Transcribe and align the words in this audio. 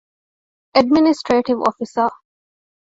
އެޑްމިނިސްޓްރޓިވް 0.73 1.61
އޮފިސަރ 1.63 2.11